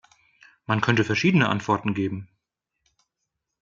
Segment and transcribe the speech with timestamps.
[0.65, 2.27] Man könnte verschiedene Antworten geben.